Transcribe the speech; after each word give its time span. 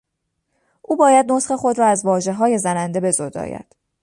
او 0.81 0.95
باید 0.95 1.31
نطق 1.31 1.55
خود 1.55 1.79
را 1.79 1.85
از 1.87 2.05
واژههای 2.05 2.57
زننده 2.57 2.99
بزداید. 2.99 3.75